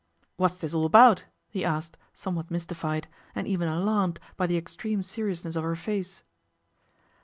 'What's 0.35 0.55
this 0.55 0.73
all 0.73 0.85
about?' 0.87 1.25
he 1.47 1.63
asked, 1.63 1.95
somewhat 2.15 2.49
mystified, 2.49 3.07
and 3.35 3.45
even 3.45 3.67
alarmed 3.67 4.19
by 4.35 4.47
the 4.47 4.57
extreme 4.57 5.03
seriousness 5.03 5.55
of 5.55 5.63
her 5.63 5.75
face. 5.75 6.23